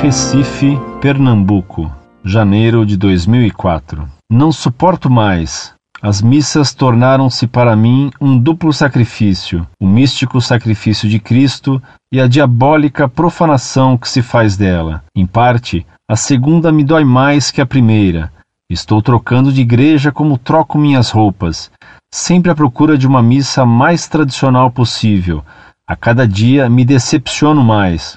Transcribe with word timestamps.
Recife, 0.00 0.78
Pernambuco, 1.00 1.92
janeiro 2.24 2.86
de 2.86 2.96
2004. 2.96 4.08
Não 4.30 4.52
suporto 4.52 5.10
mais. 5.10 5.74
As 6.00 6.22
missas 6.22 6.72
tornaram-se 6.72 7.48
para 7.48 7.74
mim 7.74 8.12
um 8.20 8.38
duplo 8.38 8.72
sacrifício: 8.72 9.66
o 9.80 9.88
místico 9.88 10.40
sacrifício 10.40 11.08
de 11.08 11.18
Cristo 11.18 11.82
e 12.12 12.20
a 12.20 12.28
diabólica 12.28 13.08
profanação 13.08 13.98
que 13.98 14.08
se 14.08 14.22
faz 14.22 14.56
dela. 14.56 15.02
Em 15.16 15.26
parte, 15.26 15.84
a 16.08 16.14
segunda 16.14 16.70
me 16.70 16.84
dói 16.84 17.04
mais 17.04 17.50
que 17.50 17.60
a 17.60 17.66
primeira. 17.66 18.32
Estou 18.70 19.02
trocando 19.02 19.52
de 19.52 19.62
igreja 19.62 20.12
como 20.12 20.38
troco 20.38 20.78
minhas 20.78 21.10
roupas, 21.10 21.72
sempre 22.14 22.52
à 22.52 22.54
procura 22.54 22.96
de 22.96 23.06
uma 23.06 23.20
missa 23.20 23.66
mais 23.66 24.06
tradicional 24.06 24.70
possível. 24.70 25.44
A 25.84 25.96
cada 25.96 26.26
dia 26.26 26.70
me 26.70 26.84
decepciono 26.84 27.64
mais. 27.64 28.16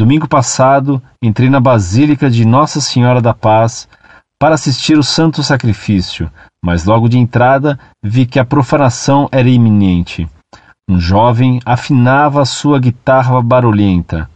Domingo 0.00 0.28
passado, 0.28 1.02
entrei 1.20 1.50
na 1.50 1.58
Basílica 1.58 2.30
de 2.30 2.44
Nossa 2.44 2.80
Senhora 2.80 3.20
da 3.20 3.34
Paz 3.34 3.88
para 4.38 4.54
assistir 4.54 4.96
o 4.96 5.02
Santo 5.02 5.42
Sacrifício, 5.42 6.30
mas 6.64 6.84
logo 6.84 7.08
de 7.08 7.18
entrada 7.18 7.76
vi 8.00 8.24
que 8.24 8.38
a 8.38 8.44
profanação 8.44 9.28
era 9.32 9.48
iminente. 9.48 10.28
Um 10.88 11.00
jovem 11.00 11.58
afinava 11.66 12.44
sua 12.44 12.78
guitarra 12.78 13.42
barulhenta, 13.42 14.30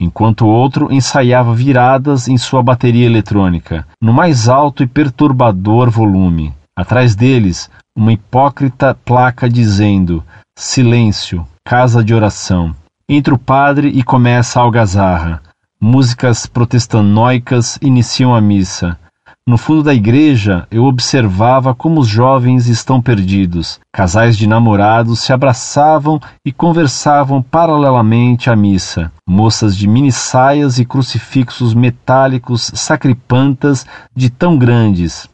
enquanto 0.00 0.46
outro 0.46 0.92
ensaiava 0.92 1.52
viradas 1.56 2.28
em 2.28 2.38
sua 2.38 2.62
bateria 2.62 3.06
eletrônica, 3.06 3.84
no 4.00 4.12
mais 4.12 4.48
alto 4.48 4.80
e 4.80 4.86
perturbador 4.86 5.90
volume. 5.90 6.54
Atrás 6.78 7.16
deles, 7.16 7.68
uma 7.98 8.12
hipócrita 8.12 8.96
placa 9.04 9.50
dizendo: 9.50 10.22
Silêncio, 10.56 11.44
casa 11.64 12.04
de 12.04 12.14
oração. 12.14 12.76
Entra 13.12 13.34
o 13.34 13.38
padre 13.38 13.88
e 13.88 14.04
começa 14.04 14.60
a 14.60 14.62
algazarra. 14.62 15.42
Músicas 15.80 16.46
protestanóicas 16.46 17.76
iniciam 17.82 18.32
a 18.32 18.40
missa. 18.40 18.96
No 19.44 19.58
fundo 19.58 19.82
da 19.82 19.92
igreja, 19.92 20.64
eu 20.70 20.84
observava 20.84 21.74
como 21.74 21.98
os 21.98 22.06
jovens 22.06 22.68
estão 22.68 23.02
perdidos. 23.02 23.80
Casais 23.92 24.38
de 24.38 24.46
namorados 24.46 25.18
se 25.18 25.32
abraçavam 25.32 26.20
e 26.46 26.52
conversavam 26.52 27.42
paralelamente 27.42 28.48
à 28.48 28.54
missa. 28.54 29.10
Moças 29.28 29.76
de 29.76 29.88
mini 29.88 30.12
saias 30.12 30.78
e 30.78 30.84
crucifixos 30.84 31.74
metálicos 31.74 32.70
sacripantas 32.76 33.84
de 34.14 34.30
tão 34.30 34.56
grandes, 34.56 35.28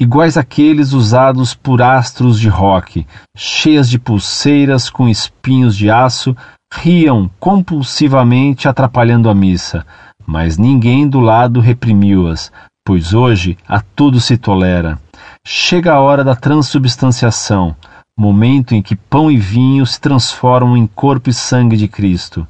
iguais 0.00 0.36
àqueles 0.36 0.92
usados 0.92 1.54
por 1.54 1.80
astros 1.80 2.40
de 2.40 2.48
rock, 2.48 3.06
cheias 3.36 3.88
de 3.88 4.00
pulseiras 4.00 4.90
com 4.90 5.08
espinhos 5.08 5.76
de 5.76 5.88
aço, 5.88 6.34
riam 6.72 7.30
compulsivamente 7.38 8.68
atrapalhando 8.68 9.28
a 9.28 9.34
missa, 9.34 9.84
mas 10.26 10.56
ninguém 10.56 11.08
do 11.08 11.20
lado 11.20 11.60
reprimiu-as, 11.60 12.52
pois 12.84 13.12
hoje 13.12 13.58
a 13.68 13.80
tudo 13.80 14.20
se 14.20 14.38
tolera. 14.38 14.98
Chega 15.46 15.94
a 15.94 16.00
hora 16.00 16.22
da 16.22 16.36
transubstanciação, 16.36 17.74
momento 18.16 18.74
em 18.74 18.82
que 18.82 18.94
pão 18.94 19.30
e 19.30 19.36
vinho 19.36 19.84
se 19.84 20.00
transformam 20.00 20.76
em 20.76 20.86
corpo 20.86 21.30
e 21.30 21.34
sangue 21.34 21.76
de 21.76 21.88
Cristo. 21.88 22.46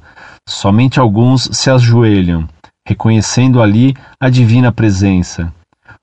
Somente 0.47 0.99
alguns 0.99 1.49
se 1.51 1.69
ajoelham, 1.69 2.47
reconhecendo 2.85 3.61
ali 3.61 3.95
a 4.19 4.29
divina 4.29 4.71
presença. 4.71 5.53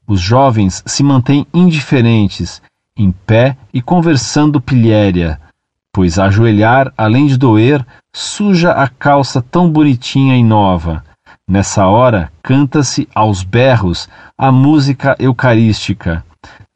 Os 0.06 0.20
jovens 0.20 0.82
se 0.86 1.02
mantêm 1.02 1.46
indiferentes, 1.52 2.62
em 2.96 3.12
pé 3.12 3.56
e 3.72 3.82
conversando 3.82 4.60
pilhéria, 4.60 5.38
pois 5.98 6.16
ajoelhar, 6.16 6.92
além 6.96 7.26
de 7.26 7.36
doer, 7.36 7.84
suja 8.14 8.70
a 8.70 8.86
calça 8.86 9.42
tão 9.42 9.68
bonitinha 9.68 10.36
e 10.36 10.44
nova. 10.44 11.02
Nessa 11.44 11.88
hora, 11.88 12.30
canta-se 12.40 13.08
aos 13.12 13.42
berros 13.42 14.08
a 14.38 14.52
música 14.52 15.16
eucarística. 15.18 16.24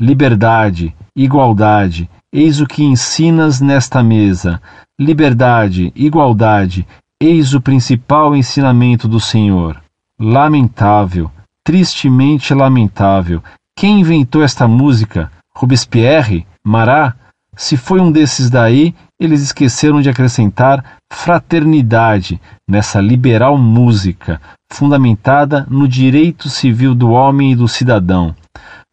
Liberdade, 0.00 0.92
igualdade, 1.14 2.10
eis 2.32 2.60
o 2.60 2.66
que 2.66 2.82
ensinas 2.82 3.60
nesta 3.60 4.02
mesa. 4.02 4.60
Liberdade, 4.98 5.92
igualdade, 5.94 6.84
eis 7.20 7.54
o 7.54 7.60
principal 7.60 8.34
ensinamento 8.34 9.06
do 9.06 9.20
Senhor. 9.20 9.80
Lamentável, 10.18 11.30
tristemente 11.62 12.52
lamentável. 12.52 13.40
Quem 13.76 14.00
inventou 14.00 14.42
esta 14.42 14.66
música? 14.66 15.30
Robespierre? 15.54 16.44
Marat? 16.64 17.21
Se 17.56 17.76
foi 17.76 18.00
um 18.00 18.10
desses 18.10 18.48
daí, 18.48 18.94
eles 19.20 19.42
esqueceram 19.42 20.00
de 20.00 20.08
acrescentar 20.08 20.98
fraternidade 21.12 22.40
nessa 22.68 23.00
liberal 23.00 23.58
música, 23.58 24.40
fundamentada 24.72 25.66
no 25.70 25.86
direito 25.86 26.48
civil 26.48 26.94
do 26.94 27.10
homem 27.10 27.52
e 27.52 27.56
do 27.56 27.68
cidadão. 27.68 28.34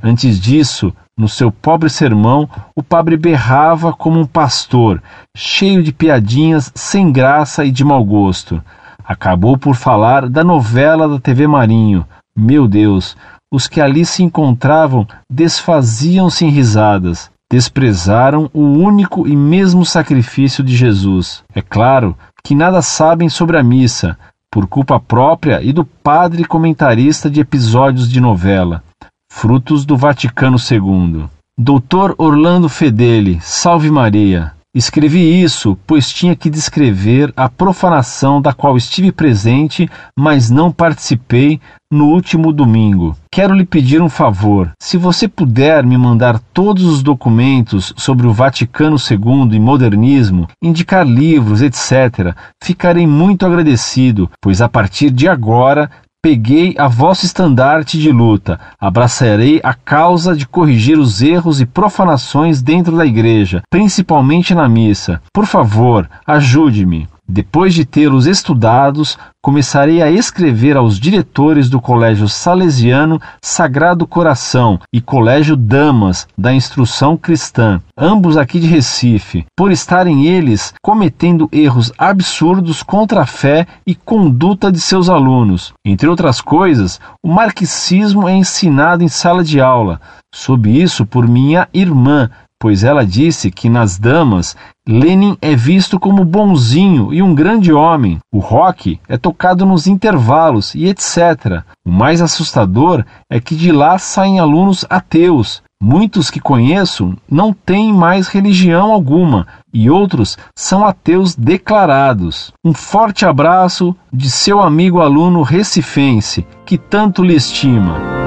Antes 0.03 0.39
disso, 0.39 0.93
no 1.17 1.27
seu 1.27 1.51
pobre 1.51 1.89
sermão, 1.89 2.49
o 2.75 2.83
padre 2.83 3.15
berrava 3.15 3.93
como 3.93 4.19
um 4.19 4.25
pastor, 4.25 5.01
cheio 5.35 5.81
de 5.81 5.93
piadinhas 5.93 6.71
sem 6.75 7.11
graça 7.11 7.63
e 7.63 7.71
de 7.71 7.83
mau 7.83 8.03
gosto. 8.03 8.61
Acabou 9.03 9.57
por 9.57 9.75
falar 9.75 10.29
da 10.29 10.43
novela 10.43 11.07
da 11.07 11.19
TV 11.19 11.47
Marinho. 11.47 12.05
Meu 12.35 12.67
Deus, 12.67 13.15
os 13.51 13.67
que 13.67 13.81
ali 13.81 14.05
se 14.05 14.21
encontravam 14.21 15.07
desfaziam-se 15.29 16.45
em 16.45 16.49
risadas 16.49 17.31
desprezaram 17.51 18.49
o 18.53 18.61
único 18.61 19.27
e 19.27 19.35
mesmo 19.35 19.85
sacrifício 19.85 20.63
de 20.63 20.75
Jesus. 20.75 21.43
É 21.53 21.61
claro 21.61 22.15
que 22.43 22.53
nada 22.53 22.81
sabem 22.81 23.27
sobre 23.27 23.57
a 23.57 23.63
missa, 23.63 24.17
por 24.51 24.67
culpa 24.67 24.99
própria 24.99 25.61
e 25.61 25.71
do 25.71 25.85
padre 25.85 26.43
comentarista 26.45 27.29
de 27.29 27.39
episódios 27.39 28.09
de 28.09 28.19
novela, 28.19 28.83
frutos 29.31 29.85
do 29.85 29.97
Vaticano 29.97 30.57
II. 30.57 31.25
Doutor 31.57 32.15
Orlando 32.17 32.69
Fedeli, 32.69 33.39
salve 33.41 33.91
Maria. 33.91 34.53
Escrevi 34.73 35.41
isso, 35.41 35.75
pois 35.87 36.11
tinha 36.11 36.35
que 36.35 36.47
descrever 36.47 37.33
a 37.35 37.49
profanação 37.49 38.39
da 38.39 38.53
qual 38.53 38.77
estive 38.77 39.11
presente, 39.11 39.89
mas 40.15 40.51
não 40.51 40.71
participei 40.71 41.59
no 41.91 42.09
último 42.09 42.53
domingo. 42.53 43.17
Quero 43.31 43.55
lhe 43.55 43.65
pedir 43.65 43.99
um 43.99 44.09
favor. 44.09 44.71
Se 44.79 44.95
você 44.95 45.27
puder 45.27 45.83
me 45.83 45.97
mandar 45.97 46.37
todos 46.53 46.83
os 46.83 47.01
documentos 47.01 47.91
sobre 47.97 48.27
o 48.27 48.33
Vaticano 48.33 48.97
II 48.97 49.55
e 49.55 49.59
modernismo, 49.59 50.47
indicar 50.61 51.03
livros, 51.03 51.63
etc., 51.63 52.35
ficarei 52.63 53.07
muito 53.07 53.47
agradecido, 53.47 54.29
pois 54.39 54.61
a 54.61 54.69
partir 54.69 55.09
de 55.09 55.27
agora 55.27 55.89
Peguei 56.21 56.75
a 56.77 56.89
vosso 56.89 57.25
estandarte 57.25 57.97
de 57.97 58.11
luta, 58.11 58.59
abraçarei 58.77 59.61
a 59.63 59.73
causa 59.73 60.35
de 60.35 60.45
corrigir 60.45 60.99
os 60.99 61.21
erros 61.21 61.61
e 61.61 61.65
profanações 61.65 62.61
dentro 62.61 62.97
da 62.97 63.05
igreja, 63.05 63.61
principalmente 63.69 64.53
na 64.53 64.67
missa. 64.67 65.21
Por 65.33 65.45
favor, 65.45 66.09
ajude-me. 66.27 67.07
Depois 67.31 67.75
de 67.75 67.85
tê-los 67.85 68.25
estudados, 68.25 69.15
começarei 69.39 70.01
a 70.01 70.09
escrever 70.09 70.75
aos 70.75 70.99
diretores 70.99 71.69
do 71.69 71.79
Colégio 71.79 72.27
Salesiano 72.27 73.21
Sagrado 73.39 74.07
Coração 74.07 74.79
e 74.91 74.99
Colégio 74.99 75.55
Damas 75.55 76.27
da 76.35 76.51
Instrução 76.51 77.15
Cristã, 77.15 77.79
ambos 77.95 78.35
aqui 78.35 78.59
de 78.59 78.65
Recife, 78.65 79.45
por 79.55 79.71
estarem 79.71 80.25
eles 80.25 80.73
cometendo 80.81 81.47
erros 81.51 81.93
absurdos 81.99 82.81
contra 82.81 83.21
a 83.21 83.27
fé 83.27 83.67
e 83.85 83.93
conduta 83.93 84.71
de 84.71 84.81
seus 84.81 85.07
alunos. 85.07 85.71
Entre 85.85 86.09
outras 86.09 86.41
coisas, 86.41 86.99
o 87.23 87.29
marxismo 87.29 88.27
é 88.27 88.33
ensinado 88.33 89.03
em 89.03 89.07
sala 89.07 89.43
de 89.43 89.61
aula. 89.61 90.01
Sob 90.33 90.67
isso 90.67 91.05
por 91.05 91.27
minha 91.27 91.67
irmã, 91.71 92.31
pois 92.59 92.83
ela 92.83 93.05
disse 93.05 93.49
que 93.49 93.69
nas 93.69 93.97
damas 93.97 94.55
Lenin 94.87 95.37
é 95.41 95.55
visto 95.55 95.99
como 95.99 96.25
bonzinho 96.25 97.13
e 97.13 97.21
um 97.21 97.33
grande 97.33 97.71
homem. 97.71 98.19
O 98.33 98.39
rock 98.39 98.99
é 99.07 99.17
tocado 99.17 99.65
nos 99.65 99.87
intervalos 99.87 100.75
e 100.75 100.85
etc. 100.85 101.63
O 101.85 101.91
mais 101.91 102.21
assustador 102.21 103.05
é 103.31 103.39
que 103.39 103.55
de 103.55 103.71
lá 103.71 103.97
saem 103.97 104.39
alunos 104.39 104.85
ateus. 104.89 105.61
Muitos 105.81 106.29
que 106.29 106.41
conheço 106.41 107.15
não 107.31 107.53
têm 107.53 107.93
mais 107.93 108.27
religião 108.27 108.91
alguma 108.91 109.47
e 109.73 109.89
outros 109.89 110.37
são 110.53 110.85
ateus 110.85 111.35
declarados. 111.35 112.51
Um 112.65 112.73
forte 112.73 113.25
abraço 113.25 113.95
de 114.11 114.29
seu 114.29 114.59
amigo 114.59 114.99
aluno 114.99 115.41
recifense, 115.41 116.45
que 116.65 116.77
tanto 116.77 117.23
lhe 117.23 117.35
estima. 117.35 118.18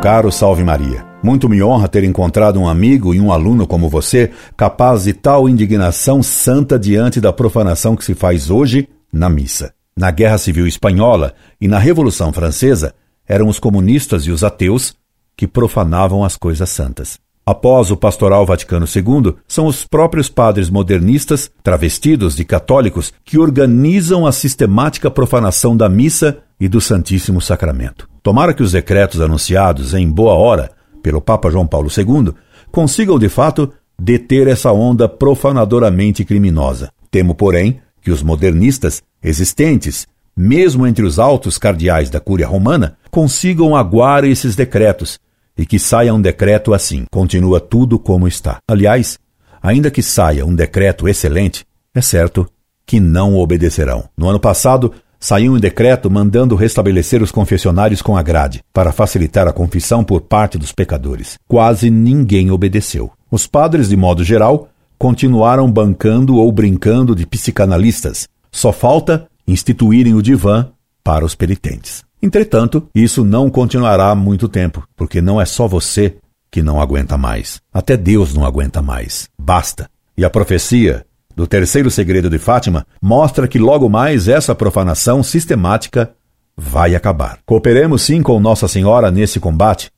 Caro 0.00 0.32
Salve 0.32 0.64
Maria, 0.64 1.04
muito 1.22 1.46
me 1.46 1.62
honra 1.62 1.86
ter 1.86 2.04
encontrado 2.04 2.58
um 2.58 2.66
amigo 2.66 3.14
e 3.14 3.20
um 3.20 3.30
aluno 3.30 3.66
como 3.66 3.86
você, 3.86 4.30
capaz 4.56 5.04
de 5.04 5.12
tal 5.12 5.46
indignação 5.46 6.22
santa 6.22 6.78
diante 6.78 7.20
da 7.20 7.34
profanação 7.34 7.94
que 7.94 8.04
se 8.04 8.14
faz 8.14 8.48
hoje 8.48 8.88
na 9.12 9.28
missa. 9.28 9.74
Na 9.94 10.10
Guerra 10.10 10.38
Civil 10.38 10.66
Espanhola 10.66 11.34
e 11.60 11.68
na 11.68 11.78
Revolução 11.78 12.32
Francesa, 12.32 12.94
eram 13.28 13.46
os 13.46 13.58
comunistas 13.58 14.24
e 14.24 14.30
os 14.30 14.42
ateus 14.42 14.94
que 15.36 15.46
profanavam 15.46 16.24
as 16.24 16.34
coisas 16.34 16.70
santas. 16.70 17.18
Após 17.44 17.90
o 17.90 17.96
Pastoral 17.96 18.46
Vaticano 18.46 18.86
II, 18.86 19.34
são 19.46 19.66
os 19.66 19.84
próprios 19.86 20.30
padres 20.30 20.70
modernistas, 20.70 21.50
travestidos 21.62 22.34
de 22.34 22.44
católicos, 22.44 23.12
que 23.22 23.38
organizam 23.38 24.26
a 24.26 24.32
sistemática 24.32 25.10
profanação 25.10 25.76
da 25.76 25.90
missa 25.90 26.38
e 26.58 26.68
do 26.68 26.80
Santíssimo 26.80 27.40
Sacramento. 27.40 28.09
Tomara 28.22 28.52
que 28.52 28.62
os 28.62 28.72
decretos 28.72 29.20
anunciados 29.20 29.94
em 29.94 30.08
boa 30.10 30.34
hora 30.34 30.70
pelo 31.02 31.20
Papa 31.20 31.50
João 31.50 31.66
Paulo 31.66 31.88
II 31.88 32.34
consigam 32.70 33.18
de 33.18 33.28
fato 33.28 33.72
deter 33.98 34.46
essa 34.46 34.72
onda 34.72 35.08
profanadoramente 35.08 36.24
criminosa. 36.24 36.90
Temo, 37.10 37.34
porém, 37.34 37.80
que 38.00 38.10
os 38.10 38.22
modernistas 38.22 39.02
existentes, 39.22 40.06
mesmo 40.36 40.86
entre 40.86 41.04
os 41.04 41.18
altos 41.18 41.58
cardeais 41.58 42.08
da 42.08 42.20
Cúria 42.20 42.46
Romana, 42.46 42.96
consigam 43.10 43.74
aguar 43.74 44.24
esses 44.24 44.54
decretos 44.54 45.18
e 45.56 45.66
que 45.66 45.78
saia 45.78 46.14
um 46.14 46.20
decreto 46.20 46.72
assim: 46.72 47.04
continua 47.10 47.60
tudo 47.60 47.98
como 47.98 48.28
está. 48.28 48.58
Aliás, 48.68 49.18
ainda 49.62 49.90
que 49.90 50.02
saia 50.02 50.46
um 50.46 50.54
decreto 50.54 51.08
excelente, 51.08 51.64
é 51.94 52.00
certo 52.00 52.46
que 52.86 52.98
não 52.98 53.36
obedecerão. 53.36 54.08
No 54.16 54.28
ano 54.28 54.40
passado, 54.40 54.92
saiu 55.20 55.52
um 55.52 55.60
decreto 55.60 56.10
mandando 56.10 56.56
restabelecer 56.56 57.22
os 57.22 57.30
confessionários 57.30 58.00
com 58.00 58.16
a 58.16 58.22
grade, 58.22 58.64
para 58.72 58.90
facilitar 58.90 59.46
a 59.46 59.52
confissão 59.52 60.02
por 60.02 60.22
parte 60.22 60.56
dos 60.56 60.72
pecadores. 60.72 61.38
Quase 61.46 61.90
ninguém 61.90 62.50
obedeceu. 62.50 63.12
Os 63.30 63.46
padres, 63.46 63.90
de 63.90 63.96
modo 63.96 64.24
geral, 64.24 64.70
continuaram 64.98 65.70
bancando 65.70 66.36
ou 66.36 66.50
brincando 66.50 67.14
de 67.14 67.26
psicanalistas. 67.26 68.26
Só 68.50 68.72
falta 68.72 69.28
instituírem 69.46 70.14
o 70.14 70.22
divã 70.22 70.70
para 71.04 71.24
os 71.24 71.34
penitentes. 71.34 72.02
Entretanto, 72.22 72.86
isso 72.94 73.24
não 73.24 73.48
continuará 73.48 74.14
muito 74.14 74.48
tempo, 74.48 74.82
porque 74.96 75.20
não 75.20 75.40
é 75.40 75.44
só 75.44 75.66
você 75.68 76.16
que 76.50 76.62
não 76.62 76.80
aguenta 76.80 77.16
mais. 77.16 77.60
Até 77.72 77.96
Deus 77.96 78.34
não 78.34 78.44
aguenta 78.44 78.82
mais. 78.82 79.28
Basta. 79.40 79.88
E 80.16 80.24
a 80.24 80.28
profecia 80.28 81.06
do 81.40 81.46
terceiro 81.46 81.90
segredo 81.90 82.28
de 82.28 82.38
Fátima 82.38 82.86
mostra 83.00 83.48
que 83.48 83.58
logo 83.58 83.88
mais 83.88 84.28
essa 84.28 84.54
profanação 84.54 85.22
sistemática 85.22 86.12
vai 86.54 86.94
acabar. 86.94 87.38
Cooperemos 87.46 88.02
sim 88.02 88.22
com 88.22 88.38
Nossa 88.38 88.68
Senhora 88.68 89.10
nesse 89.10 89.40
combate 89.40 89.90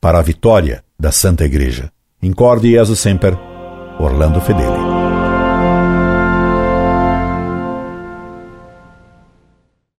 para 0.00 0.20
a 0.20 0.22
vitória 0.22 0.84
da 0.96 1.10
Santa 1.10 1.44
Igreja. 1.44 1.90
Incorde 2.22 2.70
Jesus 2.70 3.00
Semper, 3.00 3.36
Orlando 3.98 4.40
Fedeli. 4.40 4.83